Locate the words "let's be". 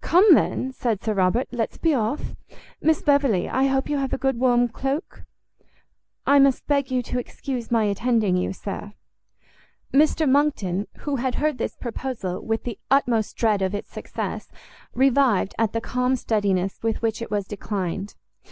1.50-1.92